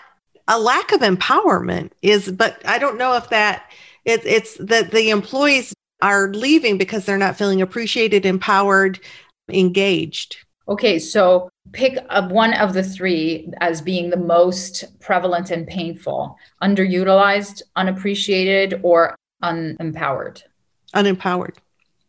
[0.50, 3.72] a lack of empowerment is, but I don't know if that
[4.04, 9.00] it, it's that the employees are leaving because they're not feeling appreciated, empowered,
[9.48, 10.38] engaged.
[10.68, 16.36] Okay, so pick up one of the three as being the most prevalent and painful
[16.64, 20.42] underutilized, unappreciated, or unempowered.
[20.96, 21.58] Unempowered.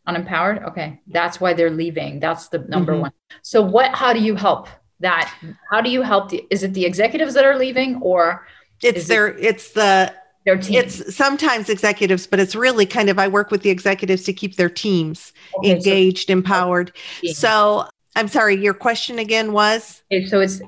[0.09, 3.03] unempowered okay that's why they're leaving that's the number mm-hmm.
[3.03, 4.69] one so what how do you help
[5.01, 5.35] that
[5.71, 8.47] how do you help the is it the executives that are leaving or
[8.83, 13.19] it's their it, it's the their team it's sometimes executives but it's really kind of
[13.19, 16.93] i work with the executives to keep their teams okay, engaged so, empowered.
[17.23, 17.33] Yeah.
[17.33, 20.03] so i'm sorry your question again was?
[20.13, 20.61] Okay, so it's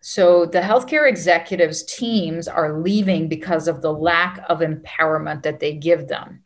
[0.00, 5.74] so the healthcare executives teams are leaving because of the lack of empowerment that they
[5.74, 6.42] give them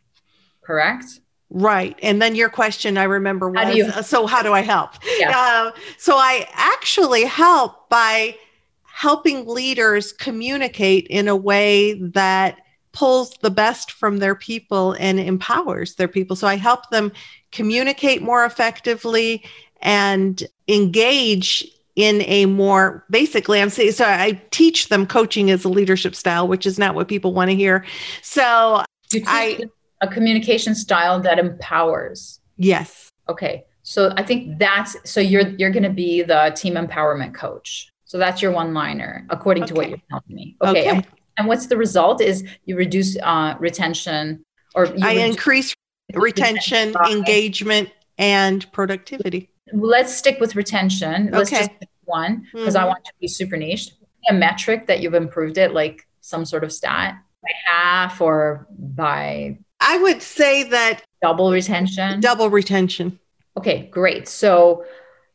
[0.63, 1.99] correct Right.
[2.01, 4.93] And then your question, I remember, was you- so how do I help?
[5.19, 5.37] Yeah.
[5.37, 8.37] Uh, so I actually help by
[8.85, 12.59] helping leaders communicate in a way that
[12.93, 16.37] pulls the best from their people and empowers their people.
[16.37, 17.13] So I help them
[17.53, 19.43] communicate more effectively
[19.83, 25.69] and engage in a more basically i'm saying so i teach them coaching as a
[25.69, 27.85] leadership style which is not what people want to hear
[28.23, 28.83] so
[29.27, 29.59] i
[30.01, 32.41] a communication style that empowers.
[32.57, 33.09] Yes.
[33.29, 33.65] Okay.
[33.83, 37.91] So I think that's so you're you're going to be the team empowerment coach.
[38.05, 39.69] So that's your one liner according okay.
[39.69, 40.57] to what you're telling me.
[40.63, 40.71] Okay.
[40.71, 40.89] okay.
[40.89, 41.07] And,
[41.39, 45.75] and, what's the result is you reduce uh, retention or I increase
[46.15, 49.49] retention, retention engagement and productivity.
[49.73, 51.31] Let's stick with retention.
[51.33, 51.67] Let's okay.
[51.67, 51.71] just
[52.05, 52.85] one because mm-hmm.
[52.85, 53.93] I want to be super niche.
[54.29, 59.59] A metric that you've improved it like some sort of stat by half or by
[59.81, 62.21] I would say that double retention.
[62.21, 63.19] Double retention.
[63.57, 64.29] Okay, great.
[64.29, 64.85] So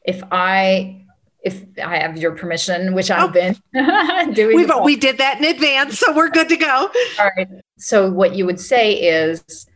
[0.03, 1.01] if I
[1.45, 3.53] if I have your permission, which I've oh.
[3.73, 6.89] been doing, we we did that in advance, so we're good to go.
[7.19, 7.47] All right.
[7.77, 9.67] So what you would say is,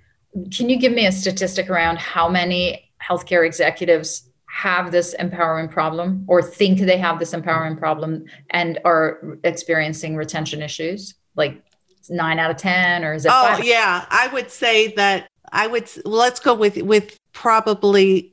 [0.52, 6.26] can you give me a statistic around how many healthcare executives have this empowerment problem,
[6.28, 11.14] or think they have this empowerment problem, and are experiencing retention issues?
[11.36, 11.64] Like
[12.10, 13.32] nine out of 10 or is it?
[13.34, 14.06] Oh, yeah.
[14.10, 18.32] I would say that I would, let's go with, with probably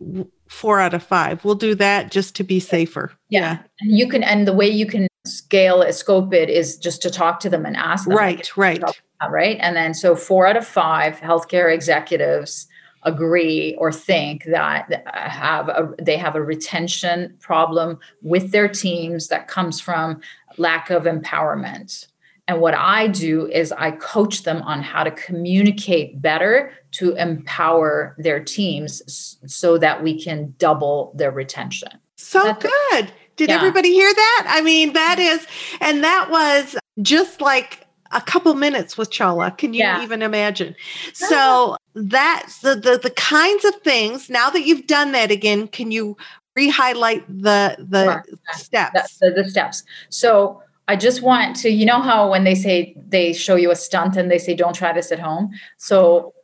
[0.48, 1.44] four out of five.
[1.44, 3.12] We'll do that just to be safer.
[3.28, 3.40] Yeah.
[3.40, 3.58] yeah.
[3.80, 7.10] And you can, and the way you can scale it, scope it is just to
[7.10, 8.16] talk to them and ask them.
[8.16, 8.82] Right, right.
[9.28, 9.56] right.
[9.60, 12.68] And then so four out of five healthcare executives
[13.06, 19.28] agree or think that uh, have a, they have a retention problem with their teams
[19.28, 20.20] that comes from
[20.58, 22.08] lack of empowerment
[22.48, 28.14] and what I do is I coach them on how to communicate better to empower
[28.18, 31.88] their teams so that we can double their retention.
[32.16, 33.12] So That's good.
[33.34, 33.56] Did yeah.
[33.56, 34.44] everybody hear that?
[34.48, 35.46] I mean, that is,
[35.80, 39.56] and that was just like a couple minutes with Chala.
[39.58, 40.02] Can you yeah.
[40.02, 40.74] even imagine?
[41.12, 44.30] So that's the, the the kinds of things.
[44.30, 46.16] Now that you've done that again, can you
[46.54, 48.22] re-highlight the the
[48.54, 49.18] steps?
[49.18, 49.82] The, the, the steps.
[50.08, 53.76] So I just want to, you know how when they say they show you a
[53.76, 55.50] stunt and they say, don't try this at home.
[55.78, 56.34] So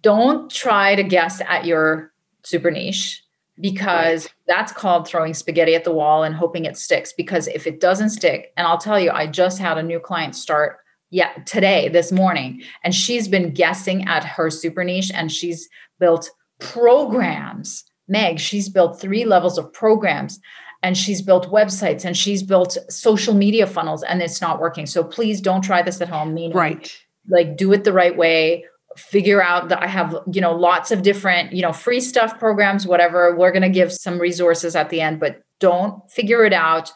[0.00, 3.22] don't try to guess at your super niche
[3.60, 7.12] because that's called throwing spaghetti at the wall and hoping it sticks.
[7.12, 10.34] Because if it doesn't stick, and I'll tell you, I just had a new client
[10.34, 10.78] start
[11.10, 16.30] yeah today this morning and she's been guessing at her super niche and she's built
[16.60, 20.40] programs meg she's built three levels of programs
[20.82, 24.86] and she's built websites and she's built social media funnels and it's not working.
[24.86, 26.34] So please don't try this at home.
[26.34, 26.96] Meaning, right.
[27.28, 28.64] Like do it the right way.
[28.96, 32.86] Figure out that I have, you know, lots of different, you know, free stuff programs,
[32.86, 33.36] whatever.
[33.36, 36.90] We're going to give some resources at the end, but don't figure it out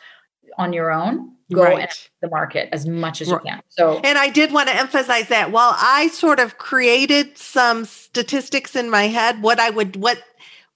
[0.59, 1.31] on your own.
[1.53, 2.11] Go right.
[2.23, 3.61] the market as much as you can.
[3.69, 8.75] So, and I did want to emphasize that while I sort of created some statistics
[8.75, 10.23] in my head, what I would, what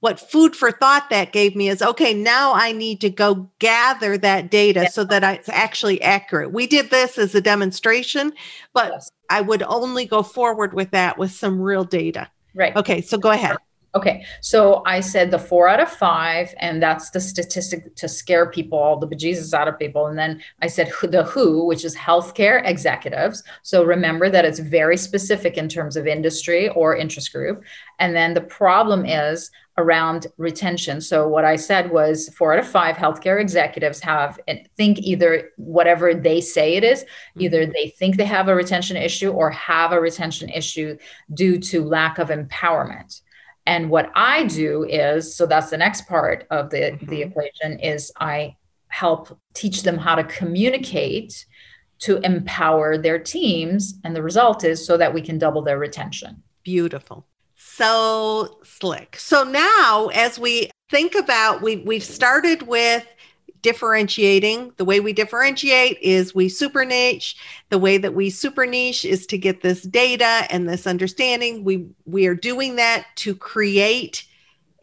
[0.01, 4.17] what food for thought that gave me is okay, now I need to go gather
[4.19, 6.53] that data so that it's actually accurate.
[6.53, 8.33] We did this as a demonstration,
[8.73, 9.11] but yes.
[9.29, 12.31] I would only go forward with that with some real data.
[12.55, 12.75] Right.
[12.77, 13.57] Okay, so go ahead.
[13.95, 18.51] Okay, so I said the four out of five, and that's the statistic to scare
[18.51, 20.07] people, all the bejesus out of people.
[20.07, 23.43] And then I said the who, which is healthcare executives.
[23.63, 27.65] So remember that it's very specific in terms of industry or interest group.
[27.99, 31.01] And then the problem is around retention.
[31.01, 35.51] So what I said was four out of five healthcare executives have and think either
[35.57, 37.43] whatever they say it is, mm-hmm.
[37.43, 40.99] either they think they have a retention issue or have a retention issue
[41.33, 43.23] due to lack of empowerment.
[43.67, 47.07] And what I do is, so that's the next part of the, mm-hmm.
[47.07, 48.57] the equation is I
[48.89, 51.47] help teach them how to communicate
[52.01, 53.95] to empower their teams.
[54.03, 56.43] And the result is so that we can double their retention.
[56.65, 57.27] Beautiful.
[57.79, 59.15] So slick.
[59.21, 63.07] So now as we think about we we've started with
[63.63, 64.73] differentiating.
[64.79, 67.37] The way we differentiate is we super niche.
[67.71, 71.63] The way that we super niche is to get this data and this understanding.
[71.63, 74.27] We we are doing that to create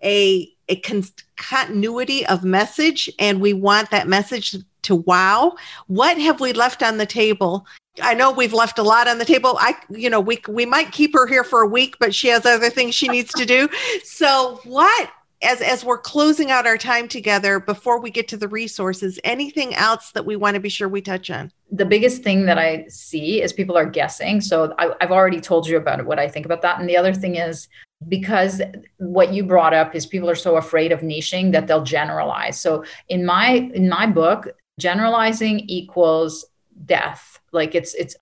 [0.01, 1.03] a, a con-
[1.35, 5.57] continuity of message and we want that message to wow.
[5.87, 7.65] What have we left on the table?
[8.01, 9.57] I know we've left a lot on the table.
[9.59, 12.45] I, you know, we, we might keep her here for a week, but she has
[12.45, 13.69] other things she needs to do.
[14.03, 15.09] So what
[15.43, 19.75] as as we're closing out our time together before we get to the resources anything
[19.75, 21.51] else that we want to be sure we touch on?
[21.71, 24.41] The biggest thing that i see is people are guessing.
[24.41, 26.79] So I, i've already told you about what i think about that.
[26.79, 27.67] And the other thing is
[28.07, 28.61] because
[28.97, 32.59] what you brought up is people are so afraid of niching that they'll generalize.
[32.59, 34.47] So in my in my book
[34.79, 36.45] generalizing equals
[36.85, 38.15] death like it's it's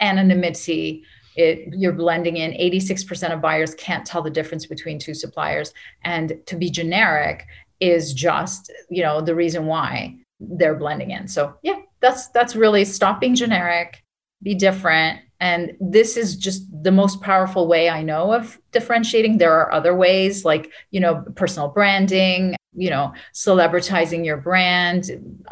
[0.00, 1.04] anonymity.
[1.36, 5.74] It, you're blending in 86% of buyers can't tell the difference between two suppliers.
[6.02, 7.44] And to be generic
[7.80, 11.28] is just you know the reason why they're blending in.
[11.28, 14.02] So yeah that's that's really stop being generic
[14.42, 19.38] be different and this is just the most powerful way i know of differentiating.
[19.38, 25.06] There are other ways like you know personal branding you know celebritizing your brand.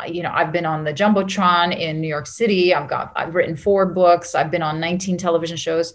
[0.06, 2.74] You know i've been on the jumbotron in new york city.
[2.74, 4.34] I've got i've written four books.
[4.34, 5.94] I've been on 19 television shows.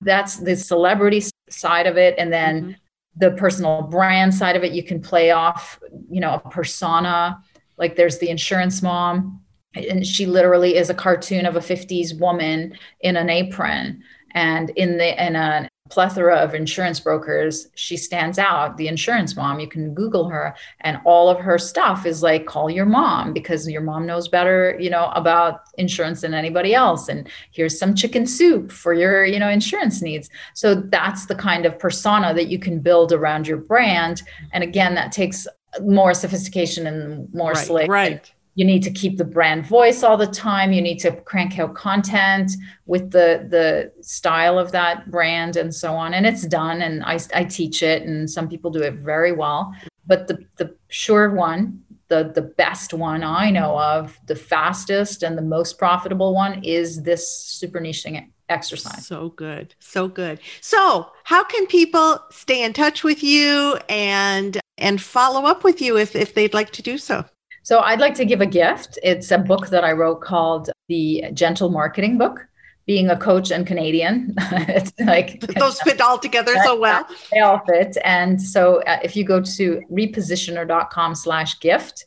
[0.00, 2.14] That's the celebrity side of it.
[2.18, 2.72] And then mm-hmm.
[3.16, 5.78] the personal brand side of it you can play off
[6.10, 7.38] you know a persona.
[7.76, 9.41] Like there's the insurance mom
[9.74, 14.02] and she literally is a cartoon of a 50s woman in an apron.
[14.34, 19.60] And in the in a plethora of insurance brokers she stands out the insurance mom.
[19.60, 20.54] You can google her.
[20.80, 24.74] And all of her stuff is like call your mom because your mom knows better
[24.80, 27.08] you know about insurance than anybody else.
[27.08, 30.30] And here's some chicken soup for your you know insurance needs.
[30.54, 34.22] So that's the kind of persona that you can build around your brand.
[34.52, 35.46] And again that takes
[35.82, 37.90] more sophistication and more right, slick.
[37.90, 40.72] right you need to keep the brand voice all the time.
[40.72, 42.52] You need to crank out content
[42.86, 46.14] with the the style of that brand and so on.
[46.14, 49.74] And it's done and i, I teach it and some people do it very well.
[50.06, 55.38] But the the sure one the the best one i know of the fastest and
[55.38, 59.06] the most profitable one is this super niching exercise.
[59.06, 59.74] So good.
[59.78, 60.38] So good.
[60.60, 65.96] So how can people stay in touch with you and and follow up with you
[65.96, 67.24] if if they'd like to do so
[67.62, 68.98] so I'd like to give a gift.
[69.02, 72.46] It's a book that I wrote called The Gentle Marketing Book.
[72.84, 77.06] Being a coach and Canadian, it's like those fit all together so well.
[77.30, 77.96] They all fit.
[78.02, 82.06] And so uh, if you go to repositioner.com slash gift,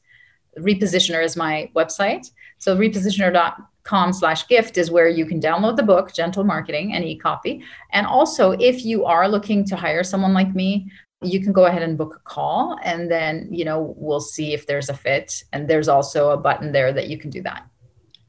[0.60, 2.30] repositioner is my website.
[2.58, 7.64] So repositioner.com slash gift is where you can download the book, Gentle Marketing, and e-copy.
[7.94, 10.92] And also, if you are looking to hire someone like me,
[11.26, 14.68] you can go ahead and book a call and then you know we'll see if
[14.68, 17.68] there's a fit and there's also a button there that you can do that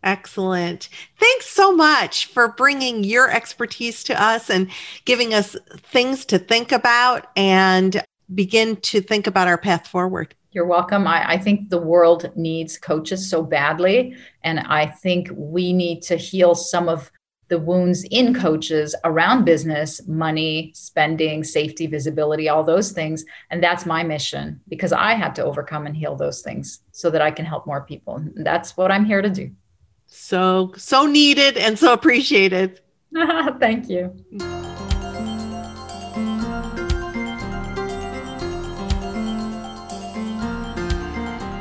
[0.06, 0.88] Excellent.
[1.18, 4.70] Thanks so much for bringing your expertise to us and
[5.04, 8.00] giving us things to think about and
[8.32, 10.32] begin to think about our path forward.
[10.52, 11.08] You're welcome.
[11.08, 14.16] I, I, think the world needs coaches so badly.
[14.44, 17.10] And I think we need to heal some of
[17.48, 23.24] the wounds in coaches around business, money, spending, safety, visibility, all those things.
[23.50, 27.22] And that's my mission because I had to overcome and heal those things so that
[27.22, 28.16] I can help more people.
[28.16, 29.50] And that's what I'm here to do.
[30.06, 32.80] So, so needed and so appreciated.
[33.58, 34.12] Thank you.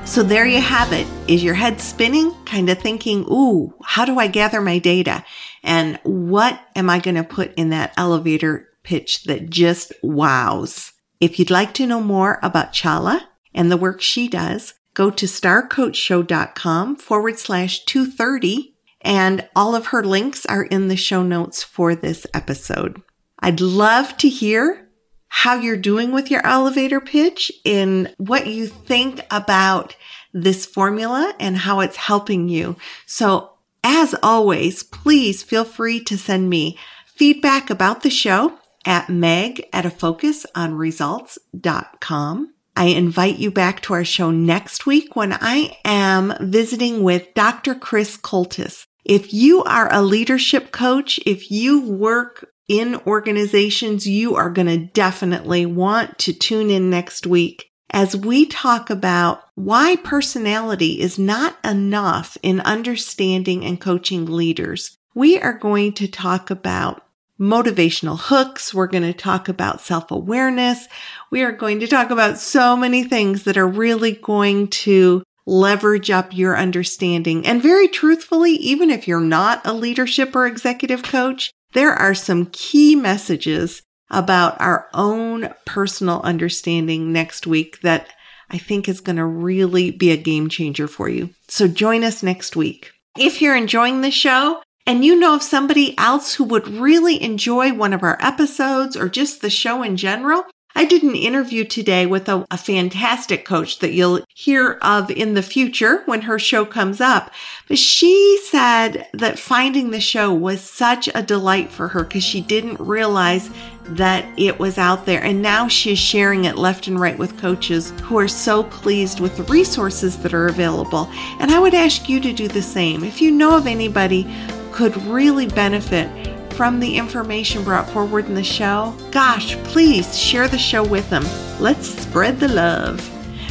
[0.05, 1.05] So there you have it.
[1.27, 2.33] Is your head spinning?
[2.45, 5.25] Kind of thinking, ooh, how do I gather my data?
[5.66, 10.93] And what am I going to put in that elevator pitch that just wows?
[11.20, 13.22] If you'd like to know more about Chala
[13.53, 20.03] and the work she does, go to starcoachshow.com forward slash 230 and all of her
[20.03, 23.01] links are in the show notes for this episode.
[23.39, 24.88] I'd love to hear
[25.28, 29.95] how you're doing with your elevator pitch and what you think about
[30.34, 32.76] this formula and how it's helping you.
[33.05, 33.55] So
[33.86, 36.75] as always, please feel free to send me
[37.05, 42.51] feedback about the show at meg at a focus on results.com.
[42.75, 47.75] I invite you back to our show next week when I am visiting with Dr.
[47.75, 48.86] Chris Coltis.
[49.05, 54.88] If you are a leadership coach, if you work in organizations, you are going to
[54.93, 61.58] definitely want to tune in next week as we talk about why personality is not
[61.64, 64.98] enough in understanding and coaching leaders.
[65.16, 67.04] We are going to talk about
[67.39, 68.74] motivational hooks.
[68.74, 70.89] We're going to talk about self awareness.
[71.32, 76.12] We are going to talk about so many things that are really going to leverage
[76.12, 77.48] up your understanding.
[77.48, 82.48] And very truthfully, even if you're not a leadership or executive coach, there are some
[82.48, 88.08] key messages about our own personal understanding next week that
[88.49, 91.32] I think is going to really be a game changer for you.
[91.47, 92.91] So join us next week.
[93.18, 97.74] If you're enjoying the show and you know of somebody else who would really enjoy
[97.74, 100.45] one of our episodes or just the show in general,
[100.78, 105.34] I did an interview today with a, a, fantastic coach that you'll hear of in
[105.34, 107.32] the future when her show comes up.
[107.70, 112.41] But she said that finding the show was such a delight for her because she
[112.41, 113.49] didn't realize
[113.89, 115.23] that it was out there.
[115.23, 119.19] And now she is sharing it left and right with coaches who are so pleased
[119.19, 121.09] with the resources that are available.
[121.39, 123.03] And I would ask you to do the same.
[123.03, 124.27] If you know of anybody
[124.71, 126.09] could really benefit
[126.53, 131.25] from the information brought forward in the show, gosh, please share the show with them.
[131.59, 133.01] Let's spread the love.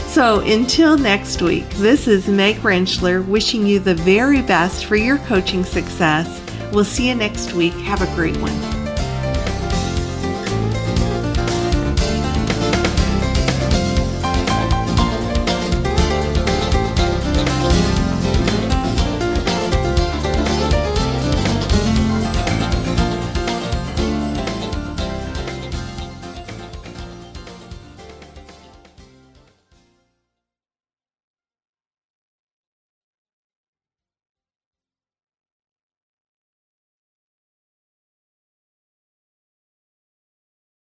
[0.07, 5.19] So until next week, this is Meg Rentschler wishing you the very best for your
[5.19, 6.41] coaching success.
[6.73, 7.75] We'll see you next week.
[7.75, 8.84] Have a great one.